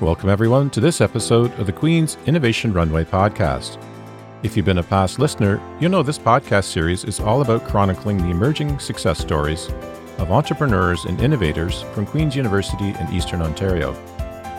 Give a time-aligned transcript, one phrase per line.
[0.00, 3.76] Welcome, everyone, to this episode of the Queen's Innovation Runway podcast.
[4.42, 8.16] If you've been a past listener, you'll know this podcast series is all about chronicling
[8.16, 9.68] the emerging success stories
[10.16, 13.92] of entrepreneurs and innovators from Queen's University in Eastern Ontario.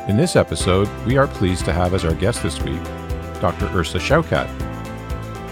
[0.08, 2.84] In this episode, we are pleased to have as our guest this week
[3.42, 3.66] Dr.
[3.70, 4.48] Irsa Shoukat.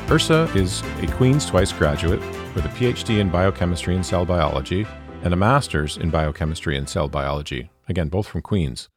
[0.06, 2.20] Irsa is a Queen's Twice graduate
[2.54, 4.86] with a PhD in biochemistry and cell biology
[5.24, 8.88] and a master's in biochemistry and cell biology, again, both from Queen's.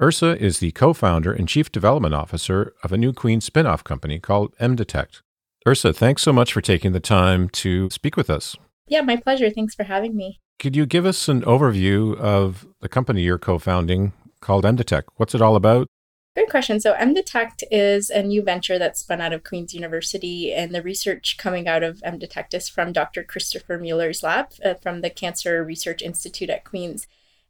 [0.00, 3.82] Irsa is the co founder and chief development officer of a new Queen spin off
[3.82, 5.22] company called MDetect.
[5.66, 8.56] Irsa, thanks so much for taking the time to speak with us.
[8.86, 9.48] Yeah, my pleasure.
[9.48, 10.38] Thanks for having me.
[10.58, 15.04] Could you give us an overview of the company you're co founding called MDetect?
[15.16, 15.86] What's it all about?
[16.36, 16.78] Good question.
[16.78, 21.38] So, MDetect is a new venture that's spun out of Queen's University, and the research
[21.38, 23.24] coming out of MDetect is from Dr.
[23.24, 27.06] Christopher Mueller's lab uh, from the Cancer Research Institute at Queen's.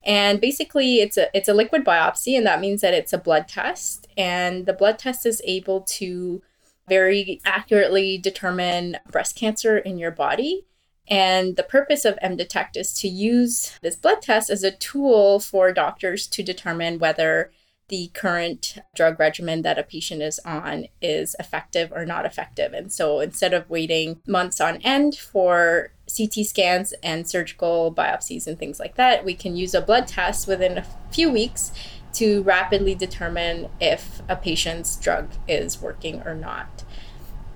[0.06, 3.48] And basically, it's a it's a liquid biopsy, and that means that it's a blood
[3.48, 6.42] test, and the blood test is able to
[6.88, 10.64] very accurately determine breast cancer in your body.
[11.08, 15.72] And the purpose of MDetect is to use this blood test as a tool for
[15.72, 17.50] doctors to determine whether
[17.88, 22.72] the current drug regimen that a patient is on is effective or not effective.
[22.72, 28.58] And so instead of waiting months on end for CT scans and surgical biopsies and
[28.58, 31.72] things like that, we can use a blood test within a few weeks
[32.14, 36.84] to rapidly determine if a patient's drug is working or not.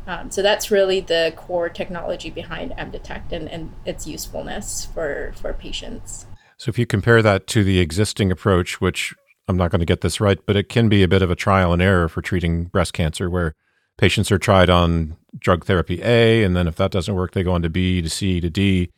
[0.06, 5.52] Um, so that's really the core technology behind MDetect and, and its usefulness for, for
[5.52, 6.26] patients.
[6.56, 9.14] So if you compare that to the existing approach, which
[9.48, 11.36] I'm not going to get this right, but it can be a bit of a
[11.36, 13.54] trial and error for treating breast cancer where
[14.00, 17.52] patients are tried on drug therapy A, and then if that doesn't work, they go
[17.52, 18.90] on to B to C to D.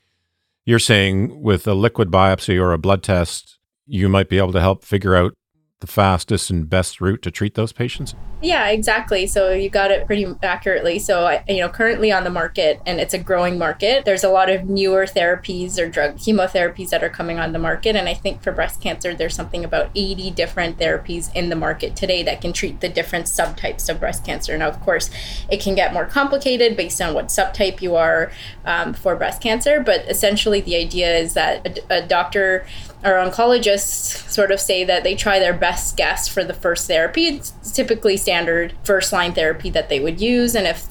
[0.65, 4.61] You're saying with a liquid biopsy or a blood test, you might be able to
[4.61, 5.35] help figure out
[5.83, 8.15] the fastest and best route to treat those patients?
[8.41, 9.27] Yeah, exactly.
[9.27, 10.99] So you got it pretty accurately.
[10.99, 14.51] So, you know, currently on the market, and it's a growing market, there's a lot
[14.51, 17.95] of newer therapies or drug chemotherapies that are coming on the market.
[17.95, 21.95] And I think for breast cancer, there's something about 80 different therapies in the market
[21.95, 24.57] today that can treat the different subtypes of breast cancer.
[24.57, 25.11] Now, of course,
[25.51, 28.33] it can get more complicated based on what subtype you are
[28.65, 29.81] um, for breast cancer.
[29.81, 32.67] But essentially, the idea is that a, a doctor
[33.05, 37.27] our oncologists sort of say that they try their best guess for the first therapy.
[37.27, 40.55] It's typically standard first line therapy that they would use.
[40.55, 40.87] And if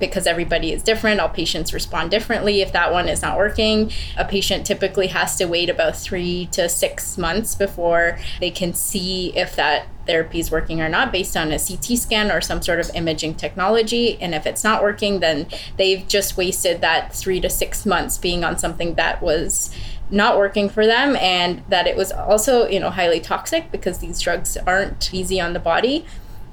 [0.00, 2.62] because everybody is different, all patients respond differently.
[2.62, 6.68] If that one is not working, a patient typically has to wait about three to
[6.68, 11.52] six months before they can see if that therapy is working or not based on
[11.52, 14.20] a CT scan or some sort of imaging technology.
[14.20, 15.46] And if it's not working, then
[15.76, 19.70] they've just wasted that three to six months being on something that was
[20.10, 24.20] not working for them and that it was also you know highly toxic because these
[24.20, 26.04] drugs aren't easy on the body.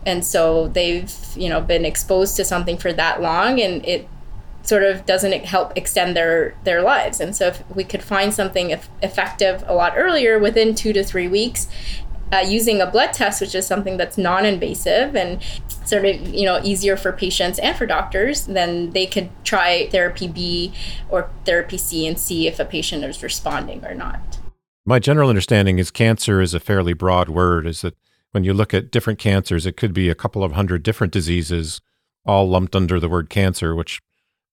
[0.05, 4.07] And so they've you know been exposed to something for that long and it
[4.63, 7.19] sort of doesn't help extend their their lives.
[7.19, 11.27] And so if we could find something effective a lot earlier within two to three
[11.27, 11.67] weeks
[12.31, 15.41] uh, using a blood test, which is something that's non-invasive and
[15.85, 20.27] sort of you know easier for patients and for doctors, then they could try therapy
[20.27, 20.73] B
[21.09, 24.39] or therapy C and see if a patient is responding or not.
[24.85, 27.65] My general understanding is cancer is a fairly broad word.
[27.65, 27.95] Is that
[28.31, 31.81] when you look at different cancers, it could be a couple of hundred different diseases,
[32.25, 34.01] all lumped under the word cancer, which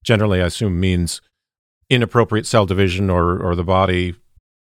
[0.04, 1.20] generally I assume means
[1.90, 4.14] inappropriate cell division or or the body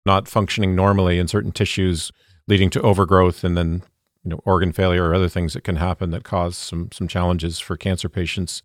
[0.06, 2.12] not functioning normally in certain tissues
[2.48, 3.84] leading to overgrowth and then
[4.24, 7.60] you know organ failure or other things that can happen that cause some some challenges
[7.60, 8.64] for cancer patients.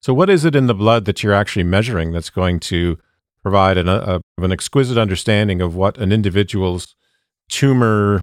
[0.00, 2.98] So, what is it in the blood that you're actually measuring that's going to
[3.42, 6.94] provide an, a, an exquisite understanding of what an individual's
[7.48, 8.22] tumor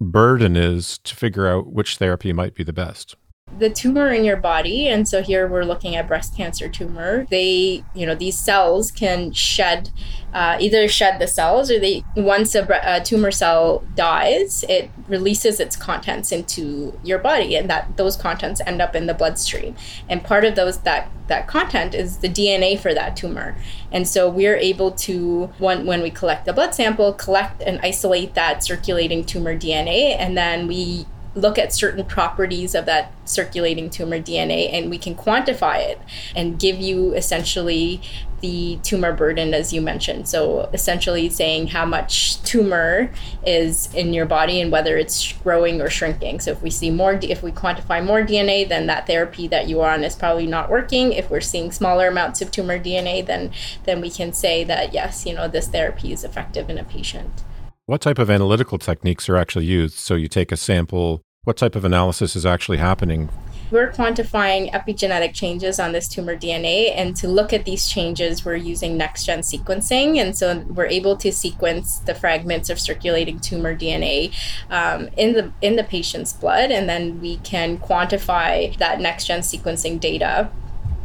[0.00, 3.16] burden is to figure out which therapy might be the best?
[3.58, 7.82] The tumor in your body and so here we're looking at breast cancer tumor they
[7.94, 9.90] you know these cells can shed
[10.32, 15.58] uh, either shed the cells or they once a, a, tumor cell dies it releases
[15.58, 19.74] its contents into your body and that those contents end up in the bloodstream.
[20.08, 23.56] And part of those that that content is the dna for that tumor.
[23.90, 28.34] And so we're able to when, when we collect the blood sample collect and isolate
[28.34, 34.18] that circulating tumor dna and then we look at certain properties of that circulating tumor
[34.18, 36.00] DNA and we can quantify it
[36.34, 38.00] and give you essentially
[38.40, 40.28] the tumor burden as you mentioned.
[40.28, 43.10] So essentially saying how much tumor
[43.44, 46.40] is in your body and whether it's growing or shrinking.
[46.40, 49.80] So if we see more if we quantify more DNA then that therapy that you
[49.80, 51.12] are on is probably not working.
[51.12, 53.50] If we're seeing smaller amounts of tumor DNA then
[53.84, 57.42] then we can say that yes, you know this therapy is effective in a patient.
[57.88, 59.94] What type of analytical techniques are actually used?
[59.94, 63.30] So you take a sample, what type of analysis is actually happening?
[63.70, 68.56] We're quantifying epigenetic changes on this tumor DNA, and to look at these changes, we're
[68.56, 70.18] using next gen sequencing.
[70.18, 74.34] And so we're able to sequence the fragments of circulating tumor DNA
[74.68, 79.40] um, in the in the patient's blood, and then we can quantify that next gen
[79.40, 80.50] sequencing data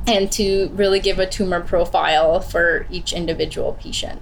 [0.06, 4.22] and to really give a tumor profile for each individual patient.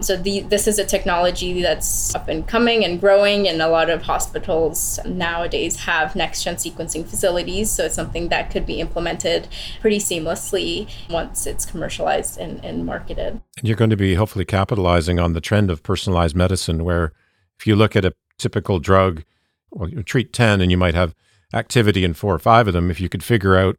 [0.00, 3.90] So the, this is a technology that's up and coming and growing, and a lot
[3.90, 7.70] of hospitals nowadays have next gen sequencing facilities.
[7.70, 9.48] So it's something that could be implemented
[9.80, 13.40] pretty seamlessly once it's commercialized and, and marketed.
[13.58, 17.12] And you're going to be hopefully capitalizing on the trend of personalized medicine, where
[17.58, 19.22] if you look at a typical drug,
[19.70, 21.14] well, you treat 10 and you might have
[21.52, 22.90] activity in four or five of them.
[22.90, 23.76] If you could figure out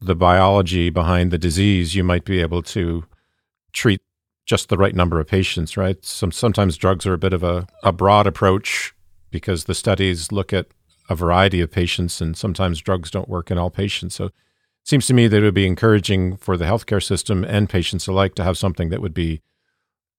[0.00, 3.04] the biology behind the disease, you might be able to
[3.72, 4.00] treat
[4.46, 6.02] just the right number of patients, right?
[6.04, 8.94] Some sometimes drugs are a bit of a, a broad approach
[9.30, 10.68] because the studies look at
[11.10, 14.14] a variety of patients and sometimes drugs don't work in all patients.
[14.14, 14.32] So it
[14.84, 18.34] seems to me that it would be encouraging for the healthcare system and patients alike
[18.36, 19.42] to have something that would be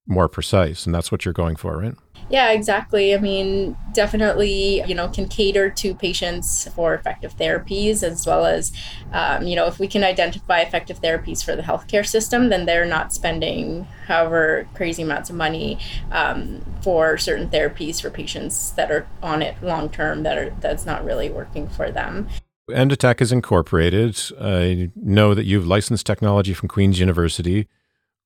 [0.08, 0.86] more precise.
[0.86, 1.96] And that's what you're going for, right?
[2.30, 3.16] Yeah, exactly.
[3.16, 8.74] I mean, definitely, you know, can cater to patients for effective therapies as well as,
[9.14, 12.86] um, you know, if we can identify effective therapies for the healthcare system, then they're
[12.86, 15.80] not spending however crazy amounts of money
[16.12, 20.86] um, for certain therapies for patients that are on it long term that are that's
[20.86, 22.28] not really working for them.
[22.70, 24.20] mDetect is incorporated.
[24.42, 27.70] I know that you've licensed technology from Queen's University.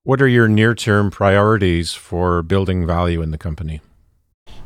[0.04, 3.82] What are your near term priorities for building value in the company?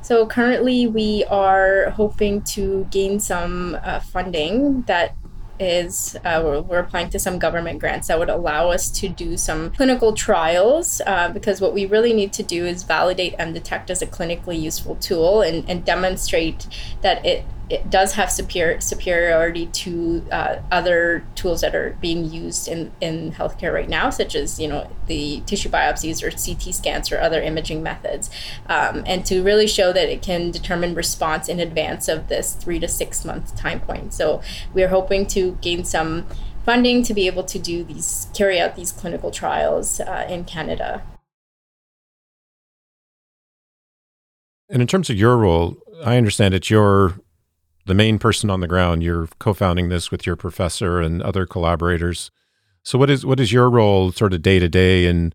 [0.02, 5.18] So currently, we are hoping to gain some uh, funding that
[5.60, 9.36] is uh, we're, we're, applying to some government grants that would allow us to do
[9.36, 14.02] some clinical trials uh, because what we really need to do is validate mDetect as
[14.02, 16.68] a clinically useful tool and, and demonstrate
[17.02, 22.68] that it it does have superior superiority to uh, other tools that are being used
[22.68, 27.12] in, in healthcare right now, such as you know the tissue biopsies or CT scans
[27.12, 28.30] or other imaging methods,
[28.68, 32.80] um, and to really show that it can determine response in advance of this three
[32.80, 34.14] to six month time point.
[34.14, 34.42] So
[34.74, 36.28] we are hoping to gain some
[36.66, 41.04] funding to be able to do these carry out these clinical trials uh, in Canada.
[44.70, 47.20] And in terms of your role, I understand it's your
[47.86, 49.04] the main person on the ground.
[49.04, 52.32] You're co-founding this with your professor and other collaborators.
[52.84, 55.34] So what is what is your role sort of day to day in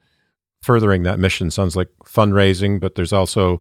[0.62, 1.50] furthering that mission?
[1.50, 3.60] Sounds like fundraising, but there's also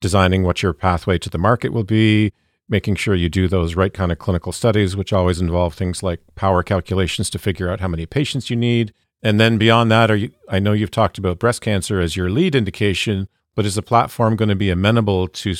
[0.00, 2.32] designing what your pathway to the market will be,
[2.68, 6.20] making sure you do those right kind of clinical studies, which always involve things like
[6.34, 8.92] power calculations to figure out how many patients you need.
[9.22, 12.30] And then beyond that, are you, I know you've talked about breast cancer as your
[12.30, 15.54] lead indication, but is the platform going to be amenable to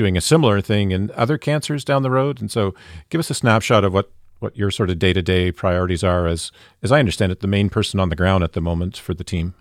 [0.00, 2.40] doing a similar thing in other cancers down the road.
[2.40, 2.74] And so,
[3.10, 6.26] give us a snapshot of what what your sort of day to day priorities are,
[6.26, 6.50] as
[6.82, 9.24] as I understand it, the main person on the ground at the moment for the
[9.24, 9.52] team.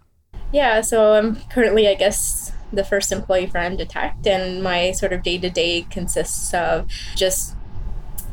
[0.53, 5.21] Yeah, so I'm currently, I guess, the first employee for mDetect, and my sort of
[5.21, 7.55] day to day consists of just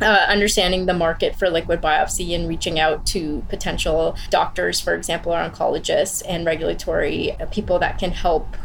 [0.00, 5.34] uh, understanding the market for liquid biopsy and reaching out to potential doctors, for example,
[5.34, 8.56] or oncologists and regulatory people that can help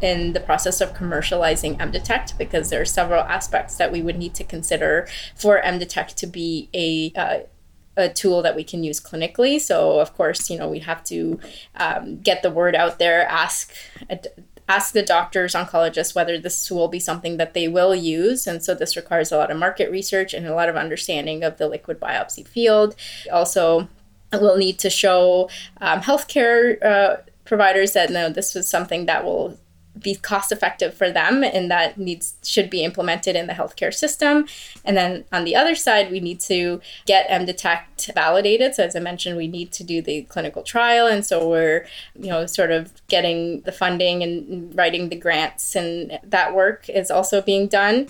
[0.00, 4.34] in the process of commercializing mDetect because there are several aspects that we would need
[4.34, 7.38] to consider for mDetect to be a uh,
[7.96, 9.60] a tool that we can use clinically.
[9.60, 11.38] So, of course, you know, we have to
[11.76, 13.72] um, get the word out there, ask
[14.66, 18.46] ask the doctors, oncologists, whether this will be something that they will use.
[18.46, 21.58] And so, this requires a lot of market research and a lot of understanding of
[21.58, 22.96] the liquid biopsy field.
[23.32, 23.88] Also,
[24.32, 25.48] we'll need to show
[25.80, 26.82] um, healthcare.
[26.84, 29.58] Uh, providers that no, this was something that will
[30.00, 34.46] be cost effective for them and that needs should be implemented in the healthcare system.
[34.84, 38.74] And then on the other side we need to get mDetect validated.
[38.74, 41.06] So as i mentioned we need to do the clinical trial.
[41.06, 41.86] And so we're
[42.18, 47.10] you know sort of getting the funding and writing the grants and that work is
[47.10, 48.08] also being done.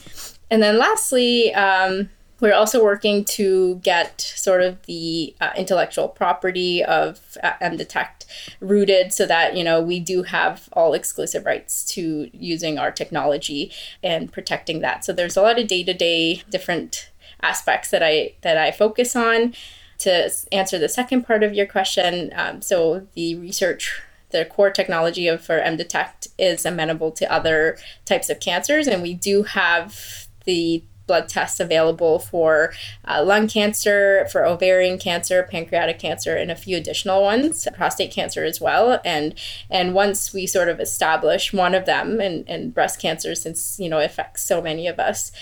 [0.50, 2.08] And then lastly um,
[2.40, 8.26] we're also working to get sort of the uh, intellectual property of uh, mDetect
[8.60, 13.70] rooted so that, you know, we do have all exclusive rights to using our technology
[14.02, 15.04] and protecting that.
[15.04, 17.10] So there's a lot of day-to-day different
[17.42, 19.54] aspects that I that I focus on.
[20.00, 25.28] To answer the second part of your question, um, so the research the core technology
[25.28, 30.82] of for mDetect is amenable to other types of cancers, and we do have the
[31.06, 32.72] blood tests available for
[33.04, 38.44] uh, lung cancer, for ovarian cancer, pancreatic cancer, and a few additional ones, prostate cancer
[38.44, 39.00] as well.
[39.04, 39.34] And
[39.70, 43.88] and once we sort of establish one of them, and, and breast cancer, since you
[43.88, 45.32] know it affects so many of us,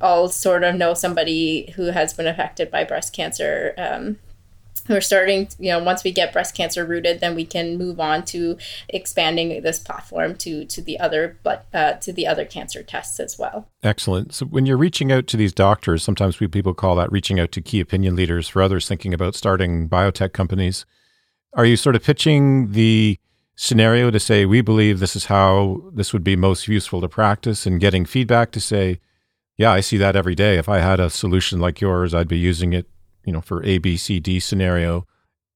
[0.00, 3.74] all sort of know somebody who has been affected by breast cancer.
[3.78, 4.18] Um,
[4.88, 8.24] we're starting you know once we get breast cancer rooted then we can move on
[8.24, 8.56] to
[8.88, 13.38] expanding this platform to to the other but uh, to the other cancer tests as
[13.38, 13.68] well.
[13.82, 14.34] Excellent.
[14.34, 17.52] So when you're reaching out to these doctors sometimes we people call that reaching out
[17.52, 18.48] to key opinion leaders.
[18.48, 20.84] For others thinking about starting biotech companies
[21.54, 23.18] are you sort of pitching the
[23.56, 27.66] scenario to say we believe this is how this would be most useful to practice
[27.66, 28.98] and getting feedback to say
[29.56, 30.56] yeah i see that every day.
[30.56, 32.88] If i had a solution like yours i'd be using it
[33.24, 35.06] you know, for A, B, C, D scenario?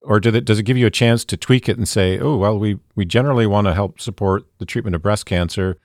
[0.02, 2.58] Or it, does it give you a chance to tweak it and say, oh, well,
[2.58, 5.76] we, we generally want to help support the treatment of breast cancer,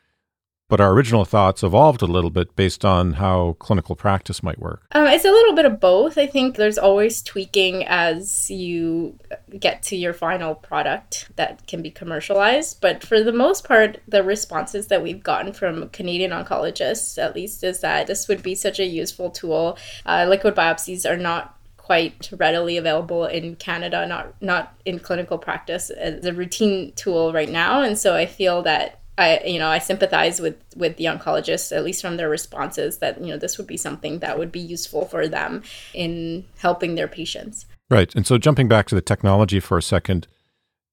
[0.69, 4.83] but our original thoughts evolved a little bit based on how clinical practice might work?
[4.91, 6.17] Um, it's a little bit of both.
[6.17, 9.19] I think there's always tweaking as you
[9.59, 12.81] get to your final product that can be commercialized.
[12.81, 17.63] But for the most part, the responses that we've gotten from Canadian oncologists, at least,
[17.63, 19.77] is that this would be such a useful tool.
[20.05, 25.89] Uh, liquid biopsies are not quite readily available in Canada, not not in clinical practice
[25.89, 27.81] as a routine tool right now.
[27.81, 31.83] And so I feel that I you know I sympathize with with the oncologists at
[31.83, 35.05] least from their responses that you know this would be something that would be useful
[35.05, 35.61] for them
[35.93, 37.65] in helping their patients.
[37.89, 38.15] Right.
[38.15, 40.27] And so jumping back to the technology for a second.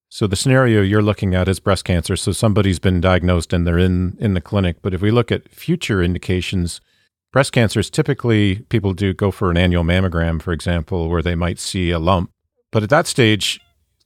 [0.09, 2.17] So the scenario you're looking at is breast cancer.
[2.17, 5.49] So somebody's been diagnosed and they're in in the clinic, but if we look at
[5.49, 6.81] future indications
[7.33, 11.37] Breast cancer is typically people do go for an annual mammogram, for example, where they
[11.37, 12.33] might see a lump.
[12.73, 13.61] But at that stage,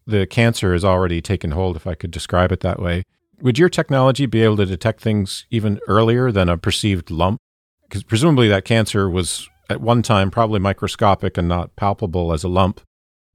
[0.07, 3.03] the cancer has already taken hold, if I could describe it that way.
[3.41, 7.41] Would your technology be able to detect things even earlier than a perceived lump?
[7.89, 12.49] Because presumably that cancer was at one time probably microscopic and not palpable as a
[12.49, 12.83] lump.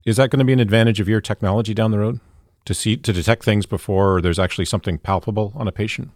[0.06, 2.20] Is that going to be an advantage of your technology down the road
[2.64, 6.10] to see to detect things before there's actually something palpable on a patient?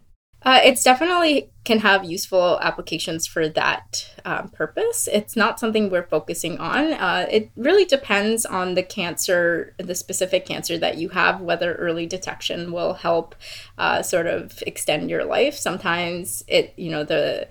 [0.44, 5.08] Uh, it's definitely can have useful applications for that um, purpose.
[5.10, 6.92] It's not something we're focusing on.
[6.92, 12.06] Uh, it really depends on the cancer, the specific cancer that you have, whether early
[12.06, 13.34] detection will help
[13.78, 15.56] uh, sort of extend your life.
[15.56, 17.48] Sometimes it, you know, the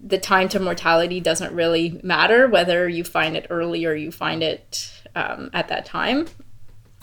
[0.00, 4.42] the time to mortality doesn't really matter whether you find it early or you find
[4.42, 6.26] it um, at that time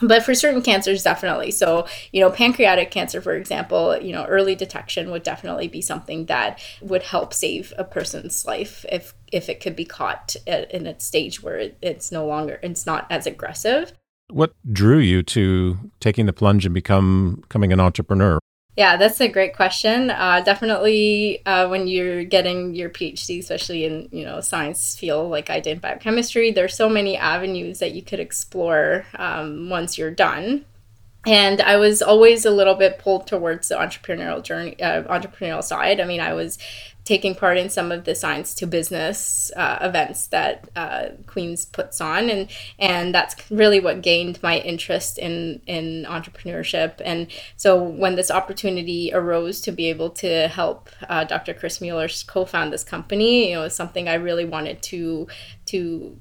[0.06, 1.50] but for certain cancers definitely.
[1.50, 6.26] So you know pancreatic cancer for example you know early detection would definitely be something
[6.26, 10.86] that would help save a person's life if if it could be caught at, in
[10.86, 13.92] a stage where it's no longer it's not as aggressive.
[14.30, 18.38] What drew you to taking the plunge and become becoming an entrepreneur
[18.76, 20.10] yeah, that's a great question.
[20.10, 25.50] Uh, definitely, uh, when you're getting your PhD, especially in you know science field like
[25.50, 30.64] I did biochemistry, there's so many avenues that you could explore um, once you're done
[31.26, 36.00] and I was always a little bit pulled towards the entrepreneurial journey, uh, entrepreneurial side.
[36.00, 36.58] I mean, I was
[37.04, 42.00] taking part in some of the science to business uh, events that uh, Queens puts
[42.00, 47.00] on, and and that's really what gained my interest in in entrepreneurship.
[47.04, 51.54] And so when this opportunity arose to be able to help uh, Dr.
[51.54, 55.28] Chris Mueller co-found this company, you know, was something I really wanted to
[55.66, 56.18] to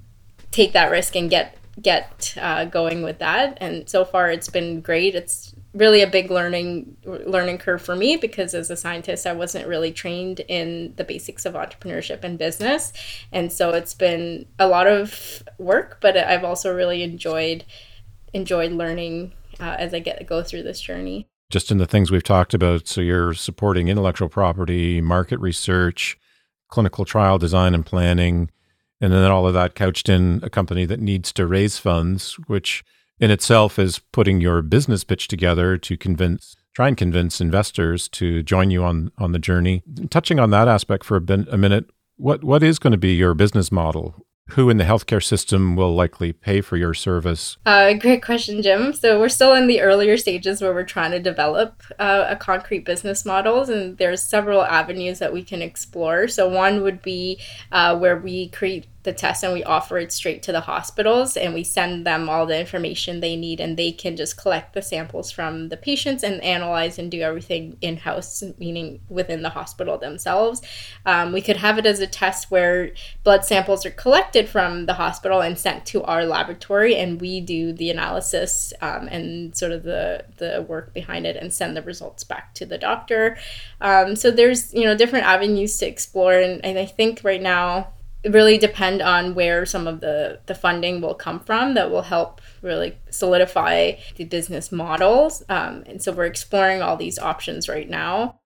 [0.52, 3.58] take that risk and get get uh, going with that.
[3.60, 5.16] And so far, it's been great.
[5.16, 9.68] It's really a big learning learning curve for me because as a scientist, I wasn't
[9.68, 12.94] really trained in the basics of entrepreneurship and business,
[13.32, 15.98] and so it's been a lot of work.
[16.01, 17.65] But I've also really enjoyed
[18.34, 21.27] enjoyed learning uh, as I get go through this journey.
[21.50, 26.18] Just in the things we've talked about, so you're supporting intellectual property, market research,
[26.68, 28.50] clinical trial design and planning
[29.03, 32.86] and then all of that couched in a company that needs to raise funds, which
[33.20, 38.41] in itself is putting your business pitch together to convince try and convince investors to
[38.43, 39.84] join you on on the journey.
[40.10, 41.86] Touching on that aspect for a, bin, a minute,
[42.17, 44.25] what what is going to be your business model?
[44.50, 47.58] who in the healthcare system will likely pay for your service?
[47.65, 48.93] Uh, great question, Jim.
[48.93, 52.86] So we're still in the earlier stages where we're trying to develop uh, a concrete
[52.86, 56.27] business models, and there's several avenues that we can explore.
[56.27, 57.39] So one would be
[57.72, 61.53] uh, where we create the test and we offer it straight to the hospitals and
[61.53, 65.29] we send them all the information they need and they can just collect the samples
[65.29, 70.62] from the patients and analyze and do everything in house, meaning within the hospital themselves.
[71.05, 72.91] Um, we could have it as a test where
[73.24, 77.74] blood samples are collected from the hospital and sent to our laboratory and we do
[77.74, 82.24] the analysis um, and sort of the, the work behind it and send the results
[82.24, 83.38] back to the doctor.
[83.81, 87.93] Um, so there's, you know, different avenues to explore and, and I think right now
[88.30, 92.42] really depend on where some of the the funding will come from that will help
[92.62, 98.39] really solidify the business models um, and so we're exploring all these options right now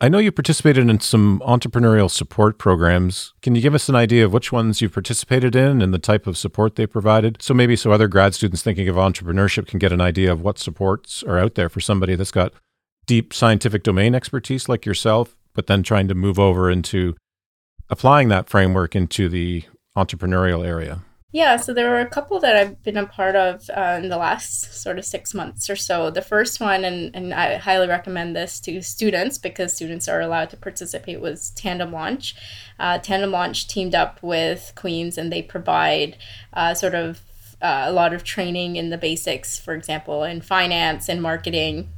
[0.00, 3.34] I know you participated in some entrepreneurial support programs.
[3.42, 6.28] Can you give us an idea of which ones you've participated in and the type
[6.28, 7.42] of support they provided?
[7.42, 10.56] So maybe so other grad students thinking of entrepreneurship can get an idea of what
[10.56, 12.52] supports are out there for somebody that's got
[13.06, 17.16] deep scientific domain expertise like yourself, but then trying to move over into
[17.90, 19.64] applying that framework into the
[19.96, 21.00] entrepreneurial area.
[21.30, 24.16] Yeah, so there were a couple that I've been a part of uh, in the
[24.16, 26.10] last sort of six months or so.
[26.10, 30.48] The first one, and, and I highly recommend this to students because students are allowed
[30.50, 32.34] to participate, was Tandem Launch.
[32.78, 36.16] Uh, Tandem Launch teamed up with Queen's and they provide
[36.54, 37.20] uh, sort of
[37.60, 41.90] uh, a lot of training in the basics, for example, in finance and marketing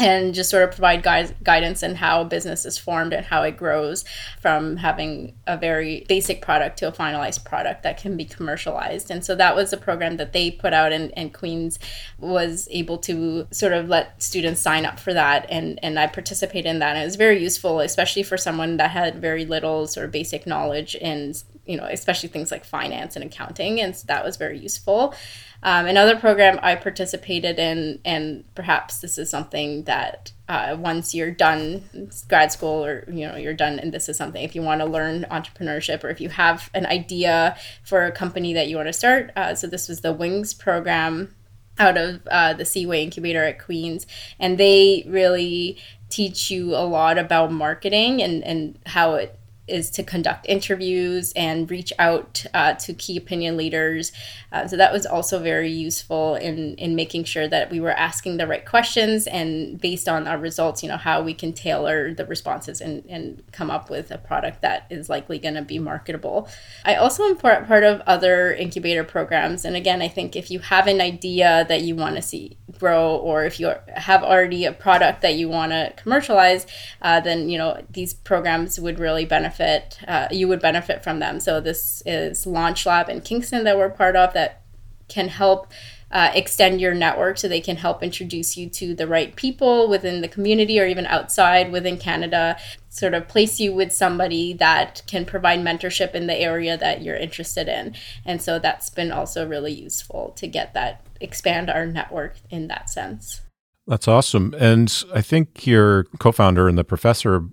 [0.00, 3.42] and just sort of provide guide, guidance in how a business is formed and how
[3.42, 4.04] it grows
[4.40, 9.10] from having a very basic product to a finalized product that can be commercialized.
[9.10, 11.78] And so that was a program that they put out, and, and Queens
[12.18, 15.46] was able to sort of let students sign up for that.
[15.50, 16.96] And, and I participated in that.
[16.96, 20.46] And it was very useful, especially for someone that had very little sort of basic
[20.46, 21.34] knowledge in,
[21.70, 23.80] you know, especially things like finance and accounting.
[23.80, 25.14] And so that was very useful.
[25.62, 31.30] Um, another program I participated in, and perhaps this is something that uh, once you're
[31.30, 34.80] done grad school or you know you're done, and this is something if you want
[34.80, 38.88] to learn entrepreneurship or if you have an idea for a company that you want
[38.88, 39.30] to start.
[39.36, 41.34] Uh, so this was the Wings program
[41.78, 44.06] out of uh, the Seaway Incubator at Queens,
[44.40, 49.38] and they really teach you a lot about marketing and and how it
[49.70, 54.12] is to conduct interviews and reach out uh, to key opinion leaders.
[54.52, 58.36] Uh, so that was also very useful in in making sure that we were asking
[58.36, 62.26] the right questions and based on our results, you know, how we can tailor the
[62.26, 66.48] responses and, and come up with a product that is likely going to be marketable.
[66.84, 69.64] I also am part, part of other incubator programs.
[69.64, 73.16] And again, I think if you have an idea that you want to see grow
[73.16, 76.66] or if you have already a product that you want to commercialize,
[77.02, 81.18] uh, then, you know, these programs would really benefit benefit, uh, you would benefit from
[81.18, 81.38] them.
[81.38, 84.62] So this is Launch Lab in Kingston that we're part of that
[85.08, 85.66] can help
[86.10, 90.22] uh, extend your network so they can help introduce you to the right people within
[90.22, 92.56] the community or even outside within Canada,
[92.88, 97.16] sort of place you with somebody that can provide mentorship in the area that you're
[97.16, 97.94] interested in.
[98.24, 102.90] And so that's been also really useful to get that, expand our network in that
[102.90, 103.42] sense.
[103.86, 104.54] That's awesome.
[104.58, 107.44] And I think your co founder and the professor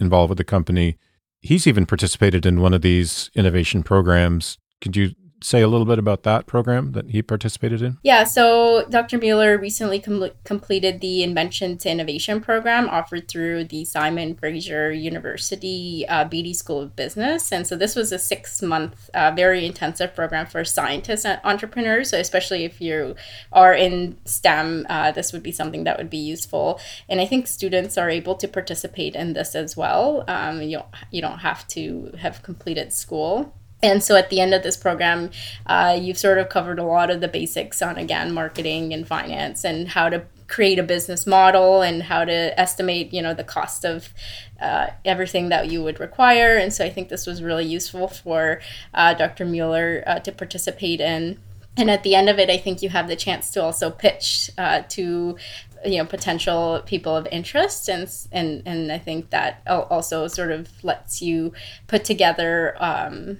[0.00, 0.96] involved with the company
[1.40, 4.58] he's even participated in one of these innovation programs.
[4.80, 7.98] Could you say a little bit about that program that he participated in?
[8.02, 9.18] Yeah, so Dr.
[9.18, 16.06] Mueller recently com- completed the Invention to Innovation program offered through the Simon Fraser University
[16.08, 17.52] uh, Beedie School of Business.
[17.52, 22.10] And so this was a six month, uh, very intensive program for scientists and entrepreneurs.
[22.10, 23.14] So, especially if you
[23.52, 26.80] are in STEM, uh, this would be something that would be useful.
[27.08, 30.24] And I think students are able to participate in this as well.
[30.28, 33.54] Um, you, don't, you don't have to have completed school.
[33.82, 35.30] And so at the end of this program,
[35.66, 39.64] uh, you've sort of covered a lot of the basics on, again, marketing and finance
[39.64, 43.84] and how to create a business model and how to estimate, you know, the cost
[43.84, 44.12] of
[44.60, 46.56] uh, everything that you would require.
[46.56, 48.60] And so I think this was really useful for
[48.92, 49.46] uh, Dr.
[49.46, 51.38] Mueller uh, to participate in.
[51.76, 54.50] And at the end of it, I think you have the chance to also pitch
[54.58, 55.36] uh, to
[55.82, 60.68] you know potential people of interest and and and I think that also sort of
[60.84, 61.54] lets you
[61.86, 63.38] put together um,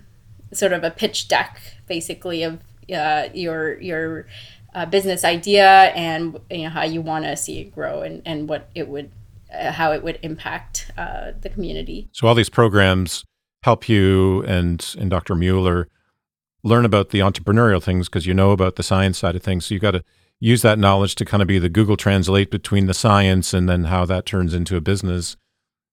[0.53, 2.61] sort of a pitch deck basically of
[2.93, 4.27] uh, your your
[4.75, 8.49] uh, business idea and you know how you want to see it grow and, and
[8.49, 9.11] what it would
[9.53, 12.09] uh, how it would impact uh, the community.
[12.13, 13.25] So all these programs
[13.63, 15.35] help you and and Dr.
[15.35, 15.89] Mueller
[16.63, 19.67] learn about the entrepreneurial things because you know about the science side of things.
[19.67, 20.05] So you got to
[20.39, 23.85] use that knowledge to kind of be the Google Translate between the science and then
[23.85, 25.37] how that turns into a business.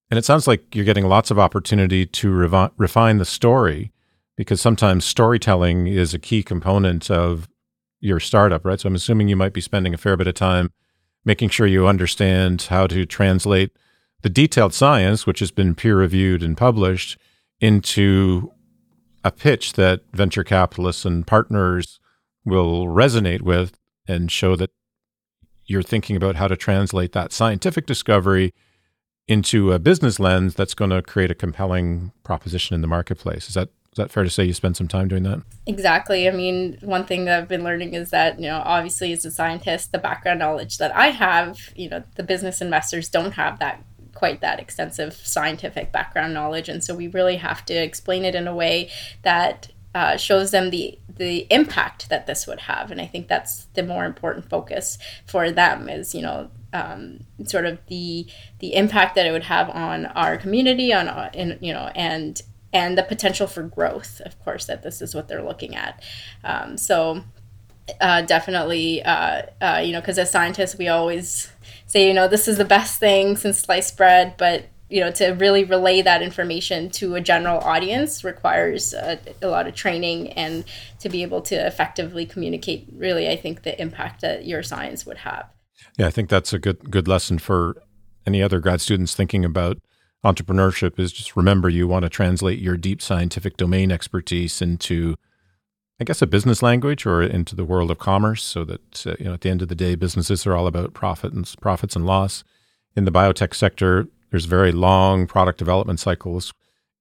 [0.09, 3.91] And it sounds like you're getting lots of opportunity to revi- refine the story
[4.37, 7.49] because sometimes storytelling is a key component of
[7.99, 8.79] your startup, right?
[8.79, 10.71] So I'm assuming you might be spending a fair bit of time
[11.25, 13.71] making sure you understand how to translate
[14.21, 17.17] the detailed science, which has been peer reviewed and published,
[17.59, 18.51] into
[19.23, 21.99] a pitch that venture capitalists and partners
[22.45, 24.69] will resonate with and show that
[25.65, 28.53] you're thinking about how to translate that scientific discovery
[29.27, 33.49] into a business lens that's going to create a compelling proposition in the marketplace.
[33.49, 35.41] Is that is that fair to say you spend some time doing that?
[35.65, 36.27] Exactly.
[36.27, 39.31] I mean, one thing that I've been learning is that, you know, obviously as a
[39.31, 43.83] scientist, the background knowledge that I have, you know, the business investors don't have that
[44.13, 46.69] quite that extensive scientific background knowledge.
[46.69, 48.91] And so we really have to explain it in a way
[49.23, 53.65] that uh, shows them the the impact that this would have, and I think that's
[53.73, 58.27] the more important focus for them is you know um, sort of the
[58.59, 62.43] the impact that it would have on our community on uh, in, you know and
[62.73, 66.03] and the potential for growth of course that this is what they're looking at.
[66.43, 67.23] Um, so
[68.01, 71.51] uh, definitely uh, uh, you know because as scientists we always
[71.85, 75.29] say you know this is the best thing since sliced bread but you know to
[75.31, 80.65] really relay that information to a general audience requires a, a, lot of training and
[80.99, 85.17] to be able to effectively communicate really i think the impact that your science would
[85.19, 85.49] have.
[85.97, 87.81] Yeah i think that's a good good lesson for
[88.25, 89.77] any other grad students thinking about
[90.25, 95.15] entrepreneurship is just remember you want to translate your deep scientific domain expertise into
[95.99, 99.25] i guess a business language or into the world of commerce so that uh, you
[99.25, 102.05] know at the end of the day businesses are all about profit and profits and
[102.05, 102.43] loss
[102.95, 106.53] in the biotech sector there's very long product development cycles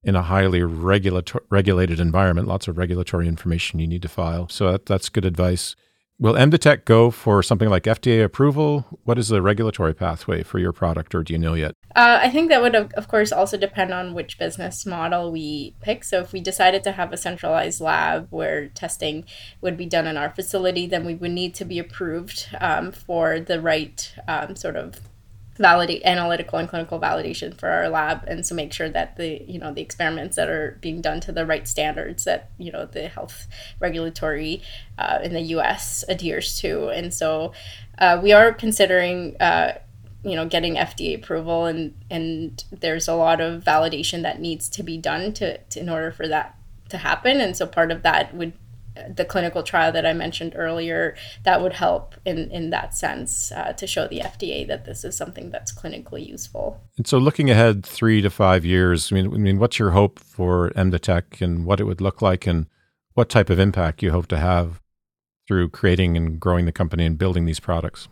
[0.07, 2.47] in a highly regulator- regulated environment.
[2.47, 4.49] Lots of regulatory information you need to file.
[4.49, 5.75] So that, that's good advice.
[6.19, 8.87] Will MDetect go for something like FDA approval?
[9.05, 11.75] What is the regulatory pathway for your product, or do you know yet?
[11.95, 16.05] Uh, I think that would, of course, also depend on which business model we pick.
[16.05, 19.27] So, if we decided to have a centralized lab where testing
[19.61, 23.39] would be done in our facility, then we would need to be approved um, for
[23.39, 25.01] the right um, sort of
[25.59, 29.59] validate analytical and clinical validation for our lab and so make sure that the you
[29.59, 33.09] know the experiments that are being done to the right standards that you know the
[33.09, 33.47] health
[33.81, 34.63] regulatory
[34.99, 36.89] uh, in the us adheres to.
[36.89, 37.53] And so
[37.99, 39.79] uh, we are considering uh,
[40.23, 44.83] you know getting fda approval and and there's a lot of validation that needs to
[44.83, 46.57] be done to, to in order for that
[46.89, 47.41] to happen.
[47.41, 48.53] And so part of that would
[49.09, 53.73] the clinical trial that I mentioned earlier, that would help in, in that sense uh,
[53.75, 56.81] to show the FDA that this is something that's clinically useful.
[56.97, 60.19] And so, looking ahead three to five years, I mean, I mean, what's your hope
[60.19, 62.67] for MDetect and what it would look like, and
[63.15, 64.81] what type of impact you hope to have
[65.47, 68.09] through creating and growing the company and building these products?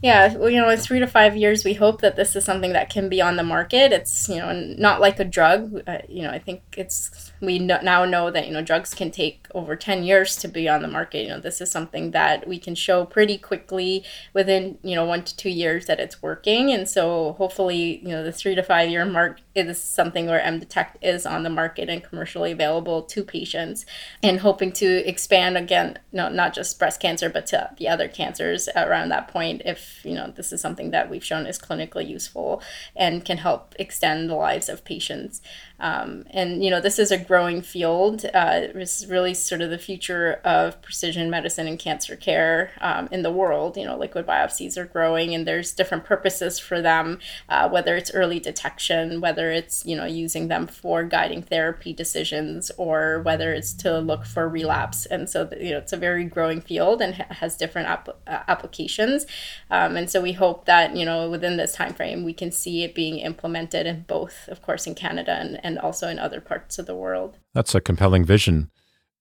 [0.00, 2.72] Yeah, well, you know, in three to five years, we hope that this is something
[2.72, 3.92] that can be on the market.
[3.92, 5.82] It's you know not like a drug.
[5.88, 9.46] Uh, you know, I think it's we now know that you know drugs can take
[9.54, 12.58] over 10 years to be on the market you know this is something that we
[12.58, 16.88] can show pretty quickly within you know one to two years that it's working and
[16.88, 21.26] so hopefully you know the three to five year mark is something where MDetect is
[21.26, 23.84] on the market and commercially available to patients
[24.22, 28.68] and hoping to expand again no, not just breast cancer but to the other cancers
[28.76, 32.62] around that point if you know this is something that we've shown is clinically useful
[32.94, 35.40] and can help extend the lives of patients
[35.80, 38.24] um, and you know this is a growing field.
[38.34, 43.22] Uh, it's really sort of the future of precision medicine and cancer care um, in
[43.22, 43.76] the world.
[43.76, 47.20] You know, liquid biopsies are growing, and there's different purposes for them.
[47.48, 52.70] Uh, whether it's early detection, whether it's you know using them for guiding therapy decisions,
[52.76, 55.06] or whether it's to look for relapse.
[55.06, 58.42] And so you know it's a very growing field and ha- has different ap- uh,
[58.48, 59.26] applications.
[59.70, 62.84] Um, and so we hope that you know within this time frame we can see
[62.84, 66.78] it being implemented in both, of course, in Canada and and also in other parts
[66.78, 67.38] of the world.
[67.54, 68.70] That's a compelling vision.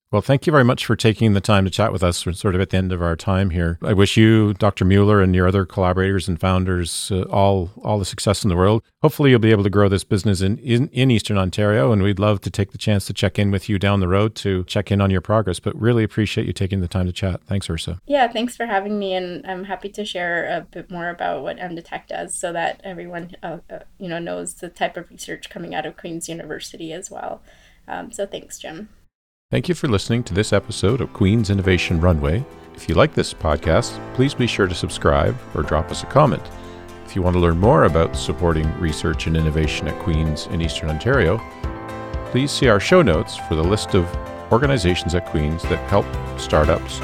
[0.10, 2.26] Well, thank you very much for taking the time to chat with us.
[2.26, 3.78] We're sort of at the end of our time here.
[3.84, 4.86] I wish you, Dr.
[4.86, 8.84] Mueller, and your other collaborators and founders uh, all all the success in the world.
[9.02, 12.20] Hopefully, you'll be able to grow this business in, in, in Eastern Ontario, and we'd
[12.20, 14.94] love to take the chance to check in with you down the road to check
[14.94, 15.60] in on your progress.
[15.60, 17.42] But really appreciate you taking the time to chat.
[17.46, 18.00] Thanks, Irsa.
[18.06, 21.58] Yeah, thanks for having me, and I'm happy to share a bit more about what
[21.58, 25.76] MDetect does, so that everyone uh, uh, you know knows the type of research coming
[25.76, 27.42] out of Queen's University as well.
[27.90, 28.88] Um, so thanks, Jim.
[29.50, 32.46] Thank you for listening to this episode of Queen's Innovation Runway.
[32.76, 36.44] If you like this podcast, please be sure to subscribe or drop us a comment.
[37.06, 40.90] If you want to learn more about supporting research and innovation at Queen's in Eastern
[40.90, 41.38] Ontario,
[42.26, 44.06] please see our show notes for the list of
[44.52, 46.06] organizations at Queen's that help
[46.38, 47.00] startups